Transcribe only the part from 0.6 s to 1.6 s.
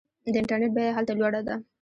بیه هلته لوړه ده.